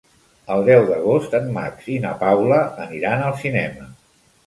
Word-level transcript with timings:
El 0.55 0.63
deu 0.69 0.81
d'agost 0.87 1.35
en 1.41 1.53
Max 1.59 1.91
i 1.99 2.01
na 2.09 2.17
Paula 2.25 2.61
aniran 2.89 3.27
al 3.31 3.41
cinema. 3.47 3.93